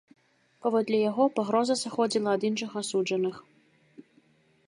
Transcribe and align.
Паводле 0.65 0.97
яго, 1.09 1.23
пагроза 1.37 1.75
сыходзіла 1.83 2.29
ад 2.39 2.47
іншых 2.51 2.71
асуджаных. 2.83 3.35